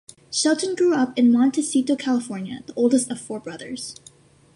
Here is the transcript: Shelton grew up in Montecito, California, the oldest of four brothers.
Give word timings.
Shelton 0.31 0.73
grew 0.73 0.95
up 0.95 1.15
in 1.15 1.31
Montecito, 1.31 1.95
California, 1.95 2.63
the 2.65 2.73
oldest 2.73 3.11
of 3.11 3.21
four 3.21 3.39
brothers. 3.39 3.97